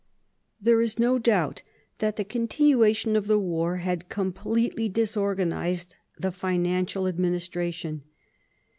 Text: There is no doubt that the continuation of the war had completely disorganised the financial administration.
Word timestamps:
There 0.59 0.81
is 0.81 0.97
no 0.97 1.19
doubt 1.19 1.61
that 1.99 2.15
the 2.15 2.23
continuation 2.23 3.15
of 3.15 3.27
the 3.27 3.37
war 3.37 3.75
had 3.77 4.09
completely 4.09 4.89
disorganised 4.89 5.95
the 6.17 6.31
financial 6.31 7.07
administration. 7.07 8.01